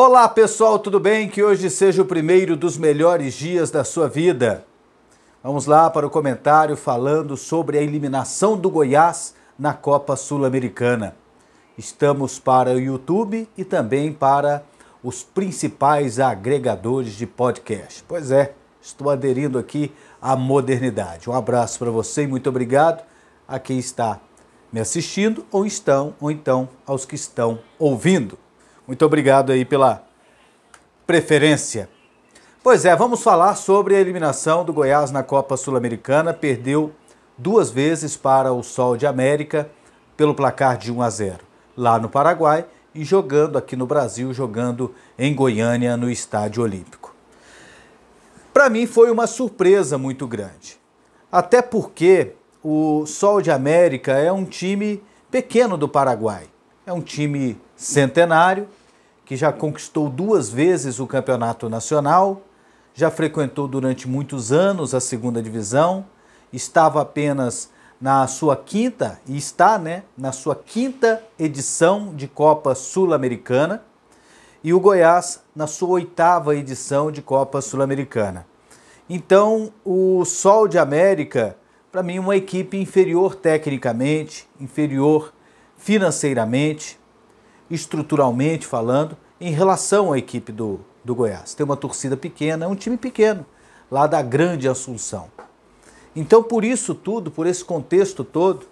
Olá 0.00 0.28
pessoal, 0.28 0.78
tudo 0.78 1.00
bem? 1.00 1.28
Que 1.28 1.42
hoje 1.42 1.68
seja 1.68 2.02
o 2.02 2.04
primeiro 2.04 2.56
dos 2.56 2.78
melhores 2.78 3.34
dias 3.34 3.68
da 3.68 3.82
sua 3.82 4.08
vida. 4.08 4.64
Vamos 5.42 5.66
lá 5.66 5.90
para 5.90 6.06
o 6.06 6.10
comentário 6.10 6.76
falando 6.76 7.36
sobre 7.36 7.76
a 7.78 7.82
eliminação 7.82 8.56
do 8.56 8.70
Goiás 8.70 9.34
na 9.58 9.74
Copa 9.74 10.14
Sul-Americana. 10.14 11.16
Estamos 11.76 12.38
para 12.38 12.70
o 12.70 12.78
YouTube 12.78 13.48
e 13.58 13.64
também 13.64 14.12
para 14.12 14.62
os 15.02 15.24
principais 15.24 16.20
agregadores 16.20 17.14
de 17.14 17.26
podcast. 17.26 18.04
Pois 18.06 18.30
é, 18.30 18.54
estou 18.80 19.10
aderindo 19.10 19.58
aqui 19.58 19.92
à 20.22 20.36
modernidade. 20.36 21.28
Um 21.28 21.34
abraço 21.34 21.76
para 21.76 21.90
você 21.90 22.22
e 22.22 22.28
muito 22.28 22.48
obrigado 22.48 23.02
a 23.48 23.58
quem 23.58 23.80
está 23.80 24.20
me 24.72 24.78
assistindo 24.78 25.44
ou 25.50 25.66
estão 25.66 26.14
ou 26.20 26.30
então 26.30 26.68
aos 26.86 27.04
que 27.04 27.16
estão 27.16 27.58
ouvindo. 27.80 28.38
Muito 28.88 29.04
obrigado 29.04 29.52
aí 29.52 29.66
pela 29.66 30.02
preferência. 31.06 31.90
Pois 32.62 32.86
é, 32.86 32.96
vamos 32.96 33.22
falar 33.22 33.54
sobre 33.54 33.94
a 33.94 34.00
eliminação 34.00 34.64
do 34.64 34.72
Goiás 34.72 35.10
na 35.10 35.22
Copa 35.22 35.58
Sul-Americana. 35.58 36.32
Perdeu 36.32 36.90
duas 37.36 37.70
vezes 37.70 38.16
para 38.16 38.50
o 38.50 38.62
Sol 38.62 38.96
de 38.96 39.06
América 39.06 39.68
pelo 40.16 40.34
placar 40.34 40.78
de 40.78 40.90
1 40.90 41.02
a 41.02 41.10
0 41.10 41.38
lá 41.76 41.98
no 41.98 42.08
Paraguai 42.08 42.64
e 42.94 43.04
jogando 43.04 43.58
aqui 43.58 43.76
no 43.76 43.86
Brasil, 43.86 44.32
jogando 44.32 44.94
em 45.18 45.34
Goiânia 45.34 45.94
no 45.94 46.10
Estádio 46.10 46.62
Olímpico. 46.62 47.14
Para 48.54 48.70
mim 48.70 48.86
foi 48.86 49.10
uma 49.10 49.26
surpresa 49.26 49.98
muito 49.98 50.26
grande. 50.26 50.80
Até 51.30 51.60
porque 51.60 52.32
o 52.64 53.04
Sol 53.04 53.42
de 53.42 53.50
América 53.50 54.12
é 54.12 54.32
um 54.32 54.46
time 54.46 55.04
pequeno 55.30 55.76
do 55.76 55.86
Paraguai. 55.86 56.48
É 56.88 56.92
um 56.94 57.02
time 57.02 57.60
centenário, 57.76 58.66
que 59.26 59.36
já 59.36 59.52
conquistou 59.52 60.08
duas 60.08 60.48
vezes 60.48 60.98
o 60.98 61.06
campeonato 61.06 61.68
nacional, 61.68 62.40
já 62.94 63.10
frequentou 63.10 63.68
durante 63.68 64.08
muitos 64.08 64.52
anos 64.52 64.94
a 64.94 64.98
segunda 64.98 65.42
divisão, 65.42 66.06
estava 66.50 67.02
apenas 67.02 67.68
na 68.00 68.26
sua 68.26 68.56
quinta, 68.56 69.20
e 69.26 69.36
está 69.36 69.78
né, 69.78 70.04
na 70.16 70.32
sua 70.32 70.56
quinta 70.56 71.22
edição 71.38 72.14
de 72.14 72.26
Copa 72.26 72.74
Sul-Americana, 72.74 73.82
e 74.64 74.72
o 74.72 74.80
Goiás 74.80 75.42
na 75.54 75.66
sua 75.66 75.90
oitava 75.90 76.56
edição 76.56 77.12
de 77.12 77.20
Copa 77.20 77.60
Sul-Americana. 77.60 78.46
Então, 79.10 79.70
o 79.84 80.24
Sol 80.24 80.66
de 80.66 80.78
América, 80.78 81.54
para 81.92 82.02
mim, 82.02 82.18
uma 82.18 82.34
equipe 82.34 82.78
inferior 82.78 83.34
tecnicamente, 83.34 84.48
inferior 84.58 85.34
financeiramente, 85.78 86.98
estruturalmente 87.70 88.66
falando, 88.66 89.16
em 89.40 89.52
relação 89.52 90.12
à 90.12 90.18
equipe 90.18 90.52
do, 90.52 90.80
do 91.02 91.14
Goiás. 91.14 91.54
Tem 91.54 91.64
uma 91.64 91.76
torcida 91.76 92.16
pequena, 92.16 92.66
é 92.66 92.68
um 92.68 92.74
time 92.74 92.98
pequeno, 92.98 93.46
lá 93.90 94.06
da 94.06 94.20
Grande 94.20 94.68
Assunção. 94.68 95.30
Então, 96.14 96.42
por 96.42 96.64
isso 96.64 96.94
tudo, 96.94 97.30
por 97.30 97.46
esse 97.46 97.64
contexto 97.64 98.24
todo, 98.24 98.66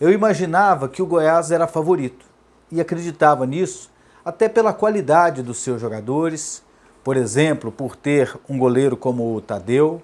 eu 0.00 0.10
imaginava 0.10 0.88
que 0.88 1.02
o 1.02 1.06
Goiás 1.06 1.50
era 1.50 1.66
favorito 1.66 2.24
e 2.70 2.80
acreditava 2.80 3.44
nisso, 3.44 3.90
até 4.24 4.48
pela 4.48 4.72
qualidade 4.72 5.42
dos 5.42 5.58
seus 5.58 5.80
jogadores, 5.80 6.62
por 7.02 7.16
exemplo, 7.16 7.70
por 7.72 7.96
ter 7.96 8.36
um 8.48 8.58
goleiro 8.58 8.96
como 8.96 9.34
o 9.34 9.40
Tadeu, 9.40 10.02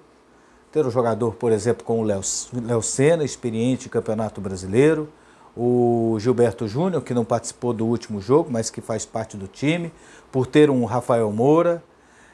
ter 0.71 0.85
um 0.85 0.91
jogador, 0.91 1.35
por 1.35 1.51
exemplo, 1.51 1.83
como 1.83 2.01
o 2.01 2.05
Léo 2.05 2.81
Senna, 2.81 3.23
experiente 3.23 3.87
em 3.87 3.91
Campeonato 3.91 4.41
Brasileiro, 4.41 5.09
o 5.55 6.17
Gilberto 6.19 6.67
Júnior, 6.67 7.03
que 7.03 7.13
não 7.13 7.23
participou 7.23 7.73
do 7.73 7.85
último 7.85 8.19
jogo, 8.19 8.49
mas 8.51 8.69
que 8.69 8.81
faz 8.81 9.05
parte 9.05 9.37
do 9.37 9.47
time, 9.47 9.93
por 10.31 10.47
ter 10.47 10.69
um 10.69 10.85
Rafael 10.85 11.31
Moura, 11.31 11.83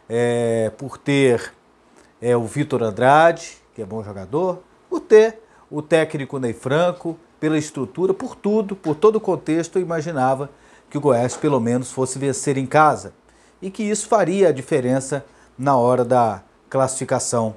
é, 0.08 0.72
por 0.78 0.98
ter 0.98 1.54
é, 2.22 2.36
o 2.36 2.46
Vitor 2.46 2.82
Andrade, 2.82 3.58
que 3.76 3.82
é 3.82 3.86
bom 3.86 4.04
jogador, 4.04 4.60
por 4.90 5.02
ter 5.02 5.42
o 5.70 5.82
técnico 5.82 6.40
Ney 6.40 6.54
Franco, 6.54 7.18
pela 7.40 7.58
estrutura, 7.58 8.14
por 8.14 8.36
tudo, 8.36 8.76
por 8.76 8.96
todo 8.96 9.18
o 9.18 9.22
contexto, 9.22 9.78
eu 9.78 9.82
imaginava 9.82 10.50
que 10.90 10.98
o 10.98 11.02
Goiás 11.02 11.38
pelo 11.38 11.60
menos 11.60 11.92
fosse 11.92 12.18
vencer 12.18 12.58
em 12.58 12.66
casa 12.66 13.14
e 13.62 13.70
que 13.70 13.84
isso 13.84 14.08
faria 14.08 14.50
a 14.50 14.52
diferença 14.52 15.26
na 15.58 15.78
hora 15.78 16.04
da 16.04 16.42
classificação 16.70 17.56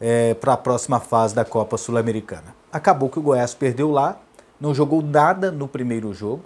é, 0.00 0.34
para 0.34 0.54
a 0.54 0.56
próxima 0.56 0.98
fase 0.98 1.34
da 1.34 1.44
Copa 1.44 1.76
Sul-Americana. 1.76 2.54
Acabou 2.72 3.08
que 3.08 3.18
o 3.18 3.22
Goiás 3.22 3.54
perdeu 3.54 3.90
lá, 3.90 4.18
não 4.60 4.74
jogou 4.74 5.00
nada 5.00 5.50
no 5.50 5.66
primeiro 5.66 6.12
jogo. 6.12 6.44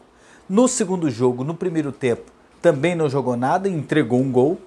No 0.49 0.69
segundo 0.69 1.11
jogo, 1.11 1.43
no 1.43 1.55
primeiro 1.55 1.91
tempo, 1.91 2.31
também 2.63 2.95
não 2.95 3.09
jogou 3.09 3.37
nada, 3.37 3.69
entregou 3.69 4.21
um 4.21 4.31
gol. 4.31 4.59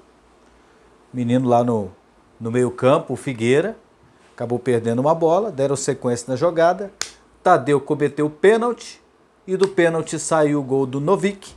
Menino 1.14 1.48
lá 1.48 1.64
no, 1.64 1.92
no 2.40 2.52
meio-campo, 2.52 3.14
o 3.14 3.16
Figueira, 3.16 3.78
acabou 4.36 4.60
perdendo 4.60 5.00
uma 5.00 5.16
bola, 5.16 5.52
deram 5.52 5.76
sequência 5.76 6.26
na 6.30 6.36
jogada. 6.36 6.92
Tadeu 7.42 7.80
cometeu 7.80 8.30
pênalti 8.30 9.02
e 9.48 9.56
do 9.56 9.68
pênalti 9.68 10.20
saiu 10.20 10.60
o 10.60 10.64
gol 10.64 10.86
do 10.86 11.00
Novik 11.00 11.54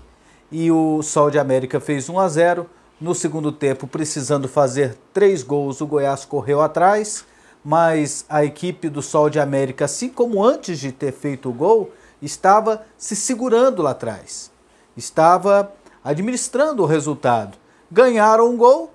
e 0.53 0.71
o 0.71 1.03
Sol 1.03 1.31
de 1.31 1.39
América 1.39 1.81
fez 1.81 2.09
1 2.09 2.21
a 2.21 2.29
0. 2.29 2.67
No 3.01 3.15
segundo 3.15 3.51
tempo, 3.51 3.87
precisando 3.87 4.47
fazer 4.47 4.97
três 5.13 5.43
gols, 5.43 5.81
o 5.81 5.87
Goiás 5.87 6.25
correu 6.25 6.61
atrás 6.61 7.25
mas 7.65 8.25
a 8.29 8.45
equipe 8.45 8.89
do 8.89 9.03
Sol 9.03 9.29
de 9.29 9.39
América, 9.39 9.85
assim 9.85 10.09
como 10.09 10.43
antes 10.43 10.79
de 10.79 10.93
ter 10.93 11.13
feito 11.13 11.51
o 11.51 11.53
gol, 11.53 11.93
estava 12.23 12.85
se 12.97 13.15
segurando 13.15 13.83
lá 13.83 13.91
atrás, 13.91 14.51
estava 14.97 15.73
administrando 16.03 16.83
o 16.83 16.87
resultado. 16.87 17.59
Ganharam 17.91 18.49
um 18.49 18.57
gol, 18.57 18.95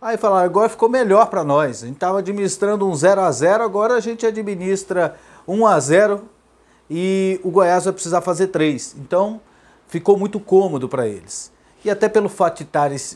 aí 0.00 0.16
falaram, 0.16 0.44
agora 0.44 0.68
ficou 0.68 0.88
melhor 0.88 1.26
para 1.26 1.44
nós. 1.44 1.82
A 1.82 1.86
gente 1.86 1.96
estava 1.96 2.18
administrando 2.18 2.86
um 2.86 2.94
0 2.94 3.20
a 3.20 3.30
0 3.30 3.62
agora 3.62 3.94
a 3.94 4.00
gente 4.00 4.26
administra 4.26 5.16
1 5.46 5.66
a 5.66 5.80
0 5.80 6.22
e 6.90 7.40
o 7.42 7.50
Goiás 7.50 7.84
vai 7.84 7.92
precisar 7.92 8.20
fazer 8.20 8.48
três. 8.48 8.94
Então 8.98 9.40
ficou 9.86 10.18
muito 10.18 10.38
cômodo 10.38 10.88
para 10.88 11.06
eles. 11.06 11.52
E 11.84 11.90
até 11.90 12.08
pelo 12.08 12.28
fato 12.28 12.64
de 12.64 12.68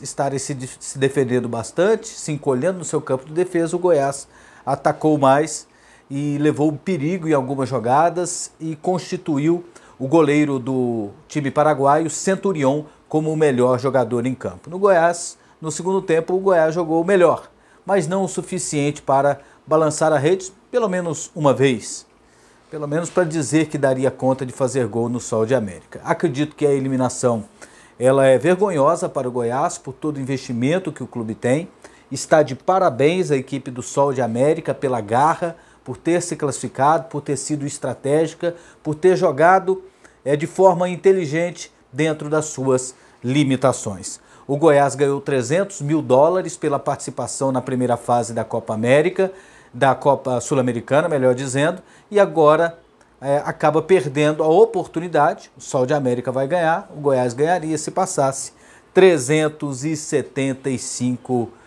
estarem 0.03 0.39
se 0.39 0.97
defendendo 0.97 1.49
bastante, 1.49 2.07
se 2.07 2.31
encolhendo 2.31 2.79
no 2.79 2.85
seu 2.85 3.01
campo 3.01 3.25
de 3.25 3.33
defesa, 3.33 3.75
o 3.75 3.79
Goiás 3.79 4.27
atacou 4.65 5.17
mais 5.17 5.67
e 6.09 6.37
levou 6.37 6.71
perigo 6.73 7.27
em 7.27 7.33
algumas 7.33 7.67
jogadas 7.67 8.51
e 8.59 8.75
constituiu 8.75 9.63
o 9.97 10.07
goleiro 10.07 10.59
do 10.59 11.09
time 11.27 11.49
paraguaio, 11.49 12.09
Centurion, 12.09 12.83
como 13.07 13.31
o 13.31 13.37
melhor 13.37 13.79
jogador 13.79 14.25
em 14.25 14.33
campo. 14.33 14.69
No 14.69 14.79
Goiás, 14.79 15.37
no 15.61 15.71
segundo 15.71 16.01
tempo, 16.01 16.33
o 16.33 16.39
Goiás 16.39 16.73
jogou 16.73 17.03
melhor, 17.03 17.49
mas 17.85 18.07
não 18.07 18.23
o 18.23 18.27
suficiente 18.27 19.01
para 19.01 19.39
balançar 19.65 20.11
a 20.11 20.17
rede 20.17 20.51
pelo 20.69 20.89
menos 20.89 21.31
uma 21.35 21.53
vez. 21.53 22.05
Pelo 22.69 22.87
menos 22.87 23.09
para 23.09 23.23
dizer 23.23 23.67
que 23.67 23.77
daria 23.77 24.09
conta 24.09 24.45
de 24.45 24.51
fazer 24.51 24.87
gol 24.87 25.07
no 25.07 25.19
Sol 25.19 25.45
de 25.45 25.53
América. 25.53 26.01
Acredito 26.03 26.55
que 26.55 26.65
a 26.65 26.71
eliminação 26.71 27.45
ela 27.99 28.25
é 28.25 28.37
vergonhosa 28.37 29.07
para 29.07 29.27
o 29.27 29.31
Goiás 29.31 29.77
por 29.77 29.93
todo 29.93 30.17
o 30.17 30.19
investimento 30.19 30.91
que 30.91 31.03
o 31.03 31.07
clube 31.07 31.35
tem 31.35 31.69
Está 32.13 32.41
de 32.43 32.53
parabéns 32.53 33.31
a 33.31 33.35
equipe 33.35 33.71
do 33.71 33.81
Sol 33.81 34.13
de 34.13 34.21
América 34.21 34.71
pela 34.71 35.01
garra, 35.01 35.55
por 35.83 35.97
ter 35.97 36.21
se 36.21 36.35
classificado, 36.35 37.09
por 37.09 37.21
ter 37.21 37.35
sido 37.35 37.65
estratégica, 37.65 38.55
por 38.83 38.93
ter 38.93 39.15
jogado 39.15 39.81
é, 40.23 40.35
de 40.35 40.45
forma 40.45 40.87
inteligente 40.87 41.73
dentro 41.91 42.29
das 42.29 42.45
suas 42.45 42.93
limitações. 43.23 44.19
O 44.45 44.57
Goiás 44.57 44.93
ganhou 44.93 45.19
300 45.19 45.81
mil 45.81 46.03
dólares 46.03 46.55
pela 46.55 46.77
participação 46.77 47.51
na 47.51 47.63
primeira 47.63 47.97
fase 47.97 48.31
da 48.31 48.43
Copa 48.43 48.75
América, 48.75 49.31
da 49.73 49.95
Copa 49.95 50.39
Sul-Americana, 50.39 51.09
melhor 51.09 51.33
dizendo, 51.33 51.81
e 52.11 52.19
agora 52.19 52.77
é, 53.19 53.41
acaba 53.43 53.81
perdendo 53.81 54.43
a 54.43 54.47
oportunidade. 54.47 55.49
O 55.57 55.61
Sol 55.61 55.87
de 55.87 55.95
América 55.95 56.31
vai 56.31 56.47
ganhar, 56.47 56.91
o 56.95 56.99
Goiás 56.99 57.33
ganharia 57.33 57.79
se 57.79 57.89
passasse 57.89 58.51
375 58.93 61.33
mil 61.33 61.62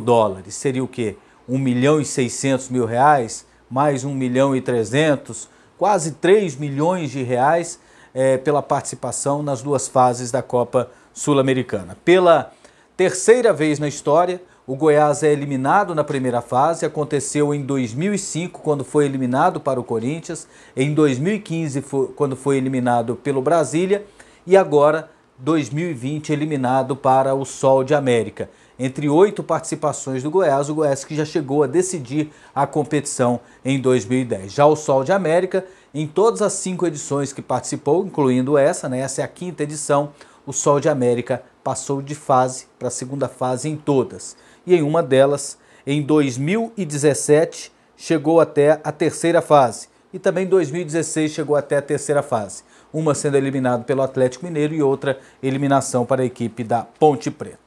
dólares. 0.00 0.54
Seria 0.54 0.82
o 0.82 0.88
quê? 0.88 1.16
1 1.48 1.58
milhão 1.58 2.00
e 2.00 2.04
600 2.04 2.68
mil 2.68 2.84
reais, 2.84 3.46
mais 3.70 4.04
1 4.04 4.12
milhão 4.14 4.54
e 4.54 4.60
300, 4.60 5.48
quase 5.78 6.12
3 6.12 6.56
milhões 6.56 7.10
de 7.10 7.22
reais 7.22 7.78
é, 8.14 8.36
pela 8.36 8.62
participação 8.62 9.42
nas 9.42 9.62
duas 9.62 9.86
fases 9.86 10.30
da 10.30 10.42
Copa 10.42 10.90
Sul-Americana. 11.12 11.96
Pela 12.04 12.52
terceira 12.96 13.52
vez 13.52 13.78
na 13.78 13.88
história, 13.88 14.40
o 14.66 14.74
Goiás 14.74 15.22
é 15.22 15.32
eliminado 15.32 15.94
na 15.94 16.02
primeira 16.02 16.40
fase. 16.40 16.84
Aconteceu 16.84 17.54
em 17.54 17.62
2005, 17.62 18.60
quando 18.62 18.84
foi 18.84 19.04
eliminado 19.04 19.60
para 19.60 19.78
o 19.78 19.84
Corinthians, 19.84 20.48
em 20.76 20.92
2015, 20.92 21.84
quando 22.16 22.34
foi 22.34 22.56
eliminado 22.56 23.14
pelo 23.14 23.40
Brasília, 23.40 24.04
e 24.46 24.56
agora 24.56 25.10
2020 25.38 26.32
eliminado 26.32 26.96
para 26.96 27.34
o 27.34 27.44
Sol 27.44 27.84
de 27.84 27.94
América 27.94 28.48
entre 28.78 29.08
oito 29.08 29.42
participações 29.42 30.22
do 30.22 30.30
Goiás, 30.30 30.68
o 30.68 30.74
Goiás 30.74 31.04
que 31.04 31.14
já 31.14 31.24
chegou 31.24 31.62
a 31.62 31.66
decidir 31.66 32.30
a 32.54 32.66
competição 32.66 33.40
em 33.64 33.80
2010. 33.80 34.52
Já 34.52 34.66
o 34.66 34.76
Sol 34.76 35.02
de 35.02 35.12
América, 35.12 35.64
em 35.94 36.06
todas 36.06 36.42
as 36.42 36.52
cinco 36.52 36.86
edições 36.86 37.32
que 37.32 37.40
participou, 37.40 38.04
incluindo 38.04 38.58
essa, 38.58 38.88
né, 38.88 39.00
essa 39.00 39.22
é 39.22 39.24
a 39.24 39.28
quinta 39.28 39.62
edição, 39.62 40.12
o 40.46 40.52
Sol 40.52 40.78
de 40.78 40.88
América 40.88 41.42
passou 41.64 42.00
de 42.00 42.14
fase 42.14 42.66
para 42.78 42.88
a 42.88 42.90
segunda 42.90 43.28
fase 43.28 43.68
em 43.68 43.76
todas. 43.76 44.36
E 44.66 44.74
em 44.74 44.82
uma 44.82 45.02
delas, 45.02 45.58
em 45.86 46.02
2017, 46.02 47.72
chegou 47.96 48.40
até 48.40 48.80
a 48.84 48.92
terceira 48.92 49.40
fase. 49.40 49.88
E 50.12 50.18
também 50.18 50.44
em 50.44 50.48
2016 50.48 51.32
chegou 51.32 51.56
até 51.56 51.76
a 51.76 51.82
terceira 51.82 52.22
fase. 52.22 52.62
Uma 52.92 53.14
sendo 53.14 53.36
eliminado 53.36 53.84
pelo 53.84 54.02
Atlético 54.02 54.46
Mineiro 54.46 54.74
e 54.74 54.82
outra 54.82 55.18
eliminação 55.42 56.06
para 56.06 56.22
a 56.22 56.24
equipe 56.24 56.62
da 56.62 56.82
Ponte 56.82 57.30
Preta. 57.30 57.65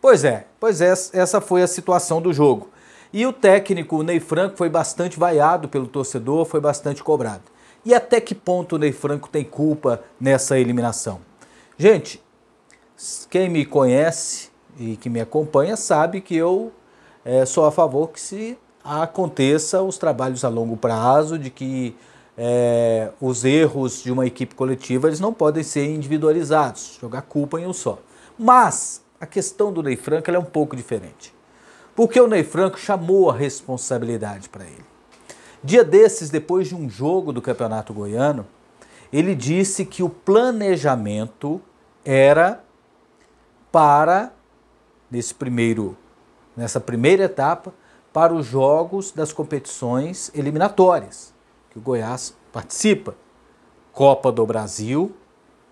Pois 0.00 0.24
é, 0.24 0.46
pois 0.58 0.80
é, 0.80 0.90
essa 0.90 1.40
foi 1.40 1.62
a 1.62 1.66
situação 1.66 2.22
do 2.22 2.32
jogo. 2.32 2.70
E 3.12 3.26
o 3.26 3.32
técnico 3.32 4.02
Ney 4.02 4.20
Franco 4.20 4.56
foi 4.56 4.68
bastante 4.68 5.18
vaiado 5.18 5.68
pelo 5.68 5.86
torcedor, 5.86 6.46
foi 6.46 6.60
bastante 6.60 7.02
cobrado. 7.02 7.42
E 7.84 7.92
até 7.92 8.20
que 8.20 8.34
ponto 8.34 8.76
o 8.76 8.78
Ney 8.78 8.92
Franco 8.92 9.28
tem 9.28 9.44
culpa 9.44 10.02
nessa 10.20 10.58
eliminação? 10.58 11.20
Gente, 11.76 12.22
quem 13.28 13.48
me 13.48 13.64
conhece 13.64 14.50
e 14.78 14.96
que 14.96 15.10
me 15.10 15.20
acompanha 15.20 15.76
sabe 15.76 16.20
que 16.20 16.36
eu 16.36 16.72
é, 17.24 17.44
sou 17.44 17.64
a 17.66 17.72
favor 17.72 18.08
que 18.08 18.20
se 18.20 18.56
aconteça 18.82 19.82
os 19.82 19.98
trabalhos 19.98 20.44
a 20.44 20.48
longo 20.48 20.76
prazo, 20.76 21.38
de 21.38 21.50
que 21.50 21.94
é, 22.38 23.10
os 23.20 23.44
erros 23.44 24.02
de 24.02 24.10
uma 24.10 24.26
equipe 24.26 24.54
coletiva 24.54 25.08
eles 25.08 25.20
não 25.20 25.32
podem 25.32 25.62
ser 25.62 25.86
individualizados, 25.86 26.96
jogar 27.00 27.22
culpa 27.22 27.60
em 27.60 27.66
um 27.66 27.72
só. 27.72 27.98
Mas 28.38 29.02
a 29.20 29.26
questão 29.26 29.70
do 29.72 29.82
Ney 29.82 29.96
Franco 29.96 30.30
é 30.30 30.38
um 30.38 30.44
pouco 30.44 30.74
diferente. 30.74 31.34
Porque 31.94 32.18
o 32.18 32.26
Ney 32.26 32.42
Franco 32.42 32.78
chamou 32.78 33.30
a 33.30 33.34
responsabilidade 33.34 34.48
para 34.48 34.64
ele. 34.64 34.84
Dia 35.62 35.84
desses, 35.84 36.30
depois 36.30 36.68
de 36.68 36.74
um 36.74 36.88
jogo 36.88 37.32
do 37.32 37.42
Campeonato 37.42 37.92
Goiano, 37.92 38.46
ele 39.12 39.34
disse 39.34 39.84
que 39.84 40.02
o 40.02 40.08
planejamento 40.08 41.60
era 42.02 42.64
para 43.70 44.32
nesse 45.10 45.34
primeiro 45.34 45.96
nessa 46.56 46.80
primeira 46.80 47.24
etapa 47.24 47.72
para 48.12 48.34
os 48.34 48.46
jogos 48.46 49.12
das 49.12 49.32
competições 49.32 50.30
eliminatórias 50.34 51.32
que 51.70 51.78
o 51.78 51.80
Goiás 51.80 52.34
participa, 52.52 53.14
Copa 53.92 54.32
do 54.32 54.44
Brasil 54.44 55.14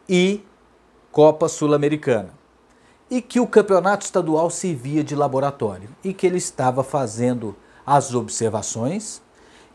e 0.08 0.44
Copa 1.10 1.48
Sul-Americana. 1.48 2.30
E 3.10 3.22
que 3.22 3.40
o 3.40 3.46
campeonato 3.46 4.04
estadual 4.04 4.50
servia 4.50 5.02
de 5.02 5.14
laboratório 5.14 5.88
e 6.04 6.12
que 6.12 6.26
ele 6.26 6.38
estava 6.38 6.82
fazendo 6.82 7.56
as 7.86 8.14
observações 8.14 9.22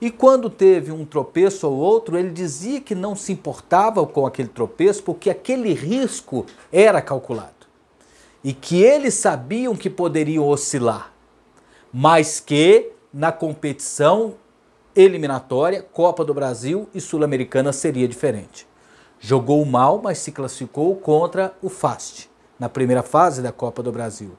e 0.03 0.11
quando 0.11 0.49
teve 0.49 0.91
um 0.91 1.05
tropeço 1.05 1.65
ou 1.65 1.77
outro, 1.77 2.17
ele 2.17 2.29
dizia 2.29 2.81
que 2.81 2.93
não 2.93 3.15
se 3.15 3.31
importava 3.31 4.05
com 4.05 4.27
aquele 4.27 4.49
tropeço 4.49 5.01
porque 5.01 5.29
aquele 5.29 5.73
risco 5.73 6.45
era 6.73 7.01
calculado. 7.01 7.53
E 8.43 8.51
que 8.51 8.83
eles 8.83 9.13
sabiam 9.13 9.77
que 9.77 9.89
poderiam 9.89 10.45
oscilar, 10.45 11.13
mas 11.93 12.41
que 12.41 12.91
na 13.13 13.31
competição 13.31 14.33
eliminatória, 14.93 15.81
Copa 15.81 16.25
do 16.25 16.33
Brasil 16.33 16.89
e 16.93 16.99
Sul-Americana 16.99 17.71
seria 17.71 18.05
diferente. 18.05 18.67
Jogou 19.21 19.63
mal, 19.63 20.01
mas 20.03 20.17
se 20.17 20.33
classificou 20.33 20.97
contra 20.97 21.53
o 21.61 21.69
FAST 21.69 22.29
na 22.59 22.69
primeira 22.69 23.03
fase 23.03 23.41
da 23.41 23.51
Copa 23.51 23.83
do 23.83 23.91
Brasil. 23.91 24.31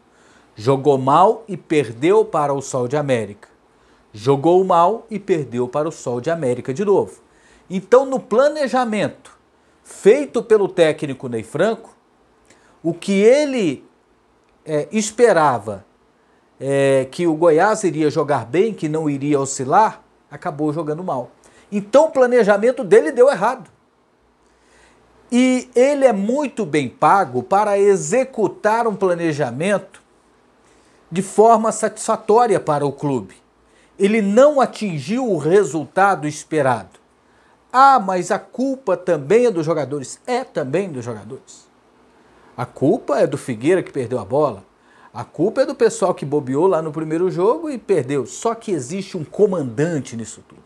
Jogou 0.55 0.99
mal 0.99 1.45
e 1.49 1.57
perdeu 1.57 2.25
para 2.25 2.53
o 2.53 2.61
Sol 2.61 2.87
de 2.87 2.97
América 2.97 3.55
jogou 4.15 4.65
mal 4.65 5.07
e 5.11 5.19
perdeu 5.19 5.67
para 5.67 5.89
o 5.89 5.93
Sol 5.93 6.21
de 6.21 6.31
América 6.31 6.73
de 6.73 6.85
novo. 6.85 7.21
Então, 7.69 8.07
no 8.07 8.21
planejamento 8.21 9.37
feito 9.83 10.43
pelo 10.43 10.69
técnico 10.69 11.29
Ney 11.29 11.43
Franco, 11.43 11.95
o 12.83 12.95
que 12.95 13.13
ele 13.13 13.85
é, 14.65 14.89
esperava 14.93 15.85
é, 16.61 17.09
que 17.11 17.27
o 17.27 17.35
Goiás 17.35 17.83
iria 17.83 18.09
jogar 18.09 18.47
bem, 18.47 18.73
que 18.73 18.89
não 18.89 19.11
iria 19.11 19.41
oscilar, 19.41 20.03
acabou 20.31 20.73
jogando 20.73 21.03
mal. 21.03 21.33
Então, 21.73 22.07
o 22.07 22.11
planejamento 22.11 22.85
dele 22.85 23.11
deu 23.11 23.29
errado. 23.29 23.69
E 25.31 25.69
ele 25.75 26.05
é 26.05 26.13
muito 26.13 26.65
bem 26.65 26.89
pago 26.89 27.43
para 27.43 27.79
executar 27.79 28.87
um 28.87 28.95
planejamento 28.95 30.03
de 31.11 31.23
forma 31.23 31.73
satisfatória 31.73 32.61
para 32.61 32.87
o 32.87 32.93
clube 32.93 33.45
ele 33.99 34.21
não 34.21 34.61
atingiu 34.61 35.31
o 35.31 35.39
resultado 35.39 36.27
esperado. 36.27 36.99
Ah, 37.73 37.99
mas 37.99 38.31
a 38.31 38.39
culpa 38.39 38.97
também 38.97 39.47
é 39.47 39.51
dos 39.51 39.67
jogadores. 39.67 40.21
É 40.27 40.45
também 40.45 40.91
dos 40.91 41.05
jogadores. 41.05 41.67
A 42.57 42.65
culpa 42.65 43.19
é 43.19 43.27
do 43.27 43.37
Figueira 43.37 43.83
que 43.83 43.93
perdeu 43.93 44.19
a 44.19 44.25
bola. 44.25 44.65
A 45.13 45.25
culpa 45.25 45.63
é 45.63 45.67
do 45.67 45.75
pessoal 45.75 46.15
que 46.15 46.25
bobeou 46.25 46.67
lá 46.67 46.83
no 46.83 46.93
primeiro 46.93 47.31
jogo 47.31 47.71
e 47.71 47.79
perdeu. 47.79 48.27
Só 48.27 48.55
que 48.55 48.73
existe 48.73 49.17
um 49.17 49.25
comandante 49.25 50.17
nisso 50.17 50.43
tudo. 50.49 50.63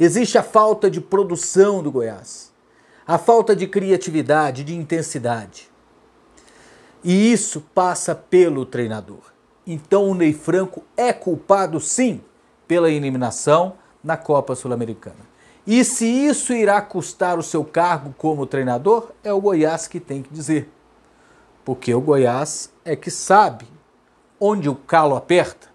Existe 0.00 0.36
a 0.38 0.42
falta 0.42 0.90
de 0.90 1.00
produção 1.00 1.82
do 1.82 1.90
Goiás. 1.90 2.51
A 3.06 3.18
falta 3.18 3.54
de 3.54 3.66
criatividade, 3.66 4.64
de 4.64 4.74
intensidade. 4.74 5.68
E 7.02 7.32
isso 7.32 7.60
passa 7.74 8.14
pelo 8.14 8.64
treinador. 8.64 9.32
Então 9.66 10.08
o 10.08 10.14
Ney 10.14 10.32
Franco 10.32 10.84
é 10.96 11.12
culpado 11.12 11.80
sim 11.80 12.20
pela 12.66 12.90
eliminação 12.90 13.74
na 14.02 14.16
Copa 14.16 14.54
Sul-Americana. 14.54 15.32
E 15.66 15.84
se 15.84 16.06
isso 16.06 16.52
irá 16.52 16.80
custar 16.80 17.38
o 17.38 17.42
seu 17.42 17.64
cargo 17.64 18.14
como 18.18 18.46
treinador, 18.46 19.10
é 19.22 19.32
o 19.32 19.40
Goiás 19.40 19.86
que 19.86 20.00
tem 20.00 20.22
que 20.22 20.32
dizer. 20.32 20.68
Porque 21.64 21.94
o 21.94 22.00
Goiás 22.00 22.72
é 22.84 22.96
que 22.96 23.10
sabe 23.10 23.66
onde 24.40 24.68
o 24.68 24.74
calo 24.74 25.14
aperta, 25.14 25.68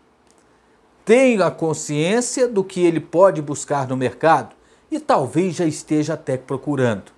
tem 1.05 1.41
a 1.41 1.49
consciência 1.49 2.49
do 2.49 2.65
que 2.65 2.81
ele 2.81 2.99
pode 2.99 3.41
buscar 3.41 3.87
no 3.87 3.95
mercado 3.95 4.53
e 4.91 4.99
talvez 4.99 5.55
já 5.55 5.65
esteja 5.65 6.15
até 6.15 6.35
procurando. 6.35 7.16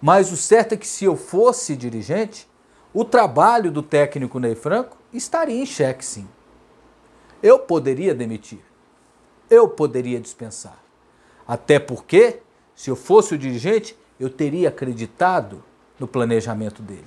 Mas 0.00 0.30
o 0.30 0.36
certo 0.36 0.74
é 0.74 0.76
que 0.76 0.86
se 0.86 1.04
eu 1.04 1.16
fosse 1.16 1.76
dirigente, 1.76 2.48
o 2.94 3.04
trabalho 3.04 3.70
do 3.70 3.82
técnico 3.82 4.38
Ney 4.38 4.54
Franco 4.54 4.96
estaria 5.12 5.60
em 5.60 5.66
xeque, 5.66 6.04
sim. 6.04 6.28
Eu 7.42 7.58
poderia 7.58 8.14
demitir, 8.14 8.60
eu 9.50 9.68
poderia 9.68 10.20
dispensar. 10.20 10.78
Até 11.46 11.78
porque, 11.78 12.40
se 12.74 12.90
eu 12.90 12.96
fosse 12.96 13.34
o 13.34 13.38
dirigente, 13.38 13.96
eu 14.18 14.28
teria 14.28 14.68
acreditado 14.68 15.62
no 15.98 16.06
planejamento 16.06 16.82
dele. 16.82 17.06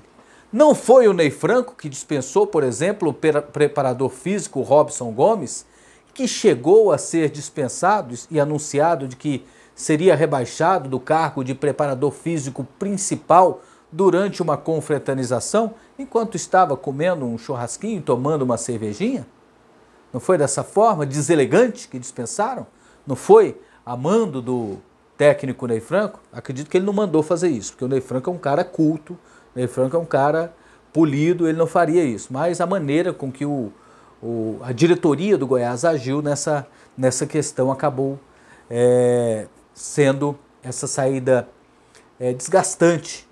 Não 0.52 0.76
foi 0.76 1.08
o 1.08 1.14
Ney 1.14 1.32
Franco 1.32 1.76
que 1.76 1.88
dispensou, 1.88 2.46
por 2.46 2.64
exemplo, 2.64 3.10
o 3.10 3.14
preparador 3.14 4.10
físico 4.10 4.62
Robson 4.62 5.12
Gomes, 5.12 5.66
que 6.14 6.28
chegou 6.28 6.92
a 6.92 6.98
ser 6.98 7.30
dispensado 7.30 8.14
e 8.30 8.40
anunciado 8.40 9.08
de 9.08 9.16
que 9.16 9.46
seria 9.82 10.16
rebaixado 10.16 10.88
do 10.88 11.00
cargo 11.00 11.44
de 11.44 11.56
preparador 11.56 12.12
físico 12.12 12.66
principal 12.78 13.62
durante 13.92 14.42
uma 14.42 14.56
confraternização, 14.56 15.74
enquanto 15.98 16.36
estava 16.36 16.78
comendo 16.78 17.26
um 17.26 17.38
churrasquinho 17.38 17.98
e 17.98 18.02
tomando 18.02 18.44
uma 18.44 18.58
cervejinha? 18.58 19.26
Não 20.14 20.20
foi 20.20 20.38
dessa 20.38 20.64
forma 20.64 21.06
deselegante 21.06 21.88
que 21.88 22.00
dispensaram? 22.00 22.68
Não 23.06 23.16
foi 23.16 23.60
a 23.86 23.98
mando 23.98 24.42
do 24.42 24.78
técnico 25.18 25.68
Ney 25.68 25.80
Franco? 25.80 26.20
Acredito 26.32 26.70
que 26.70 26.78
ele 26.78 26.86
não 26.86 26.94
mandou 26.94 27.24
fazer 27.24 27.50
isso, 27.50 27.72
porque 27.72 27.86
o 27.86 27.88
Ney 27.88 28.02
Franco 28.02 28.30
é 28.30 28.34
um 28.34 28.38
cara 28.38 28.64
culto, 28.64 29.14
o 29.14 29.60
Ney 29.60 29.68
Franco 29.68 29.96
é 29.96 30.00
um 30.00 30.06
cara 30.06 30.54
polido, 30.94 31.48
ele 31.48 31.58
não 31.58 31.68
faria 31.68 32.04
isso. 32.04 32.32
Mas 32.32 32.62
a 32.62 32.66
maneira 32.66 33.12
com 33.12 33.32
que 33.32 33.46
o, 33.46 33.72
o 34.22 34.60
a 34.62 34.72
diretoria 34.72 35.38
do 35.38 35.48
Goiás 35.48 35.84
agiu 35.84 36.22
nessa, 36.22 36.68
nessa 36.96 37.26
questão 37.26 37.72
acabou 37.72 38.20
é, 38.70 39.48
sendo 39.74 40.38
essa 40.64 40.88
saída 40.88 41.48
é, 42.20 42.34
desgastante 42.34 43.28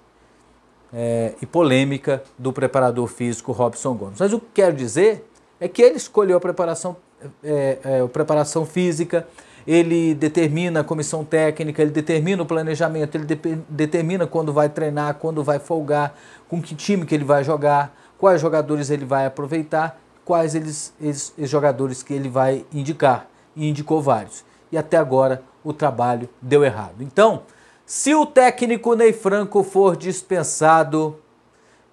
é, 0.93 1.33
e 1.41 1.45
polêmica 1.45 2.23
do 2.37 2.51
preparador 2.51 3.07
físico 3.07 3.51
Robson 3.51 3.93
Gomes. 3.93 4.19
Mas 4.19 4.33
o 4.33 4.39
que 4.39 4.47
quero 4.55 4.75
dizer 4.75 5.29
é 5.59 5.67
que 5.67 5.81
ele 5.81 5.97
escolheu 5.97 6.37
a 6.37 6.39
preparação, 6.39 6.97
é, 7.43 7.77
é, 7.83 7.99
a 8.01 8.07
preparação 8.07 8.65
física, 8.65 9.27
ele 9.67 10.15
determina 10.15 10.79
a 10.79 10.83
comissão 10.83 11.23
técnica, 11.23 11.81
ele 11.81 11.91
determina 11.91 12.41
o 12.41 12.45
planejamento, 12.45 13.15
ele 13.15 13.25
de, 13.25 13.35
determina 13.69 14.25
quando 14.25 14.51
vai 14.51 14.69
treinar, 14.69 15.15
quando 15.15 15.43
vai 15.43 15.59
folgar, 15.59 16.15
com 16.47 16.61
que 16.61 16.73
time 16.73 17.05
que 17.05 17.13
ele 17.13 17.25
vai 17.25 17.43
jogar, 17.43 17.95
quais 18.17 18.41
jogadores 18.41 18.89
ele 18.89 19.05
vai 19.05 19.25
aproveitar, 19.25 20.01
quais 20.25 20.55
eles, 20.55 20.93
jogadores 21.39 22.01
que 22.01 22.13
ele 22.13 22.29
vai 22.29 22.65
indicar. 22.73 23.27
E 23.55 23.67
indicou 23.67 24.01
vários. 24.01 24.45
E 24.71 24.77
até 24.77 24.95
agora 24.95 25.43
o 25.69 25.73
trabalho 25.73 26.29
deu 26.41 26.63
errado. 26.63 27.01
Então, 27.01 27.43
se 27.85 28.13
o 28.13 28.25
técnico 28.25 28.95
Ney 28.95 29.13
Franco 29.13 29.63
for 29.63 29.95
dispensado, 29.95 31.19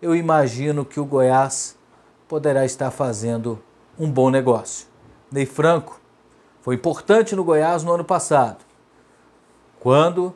eu 0.00 0.14
imagino 0.14 0.85
que 0.85 1.00
o 1.00 1.04
Goiás 1.04 1.76
poderá 2.28 2.64
estar 2.64 2.90
fazendo 2.90 3.59
um 3.99 4.11
bom 4.11 4.30
negócio. 4.30 4.87
Ney 5.30 5.47
Franco 5.47 6.00
foi 6.61 6.75
importante 6.75 7.35
no 7.35 7.45
Goiás 7.45 7.83
no 7.83 7.92
ano 7.92 8.04
passado, 8.04 8.59
quando 9.80 10.35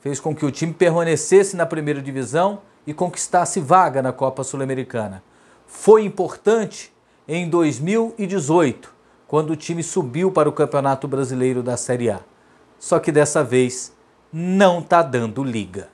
fez 0.00 0.20
com 0.20 0.34
que 0.34 0.44
o 0.44 0.50
time 0.50 0.72
permanecesse 0.72 1.56
na 1.56 1.64
primeira 1.64 2.02
divisão 2.02 2.60
e 2.86 2.92
conquistasse 2.92 3.60
vaga 3.60 4.02
na 4.02 4.12
Copa 4.12 4.44
Sul-Americana. 4.44 5.22
Foi 5.66 6.04
importante 6.04 6.92
em 7.26 7.48
2018, 7.48 8.92
quando 9.26 9.50
o 9.50 9.56
time 9.56 9.82
subiu 9.82 10.30
para 10.30 10.48
o 10.48 10.52
Campeonato 10.52 11.08
Brasileiro 11.08 11.62
da 11.62 11.76
Série 11.76 12.10
A. 12.10 12.20
Só 12.82 12.98
que 12.98 13.12
dessa 13.12 13.44
vez 13.44 13.92
não 14.32 14.80
está 14.80 15.04
dando 15.04 15.44
liga. 15.44 15.88